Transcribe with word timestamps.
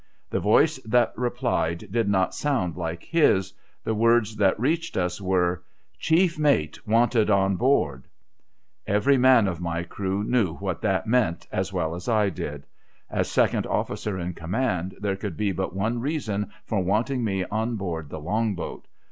The 0.31 0.39
voice 0.39 0.77
that 0.79 1.13
replied 1.15 1.89
did 1.91 2.09
not 2.09 2.33
sound 2.33 2.75
like 2.75 3.03
his; 3.03 3.53
the 3.83 3.93
words 3.93 4.35
that 4.37 4.59
reached 4.59 4.97
us 4.97 5.21
were:' 5.21 5.61
Chief 5.99 6.39
mate 6.39 6.87
wanted 6.87 7.29
on 7.29 7.55
board!' 7.55 8.07
Every 8.97 9.19
man 9.19 9.47
of 9.47 9.61
my 9.61 9.83
crew 9.83 10.23
knew 10.23 10.55
what 10.55 10.81
that 10.81 11.05
meant 11.05 11.45
as 11.51 11.71
well 11.71 11.93
as 11.93 12.09
I 12.09 12.31
did. 12.31 12.65
As 13.11 13.29
second 13.29 13.67
officer 13.67 14.17
in 14.17 14.33
command, 14.33 14.95
there 14.99 15.15
could 15.17 15.37
be 15.37 15.51
but 15.51 15.75
one 15.75 15.99
reason 15.99 16.49
for 16.65 16.79
wanting 16.81 17.23
me 17.23 17.43
on 17.45 17.75
board 17.75 18.09
the 18.09 18.19
Long 18.19 18.55
boat. 18.55 18.87